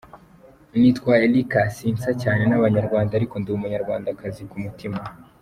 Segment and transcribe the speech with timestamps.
[0.79, 4.99] Nitwa Erica, sinsa cyane n’abanyarwanda ariko ndi umunyarwandakazi ku mutima.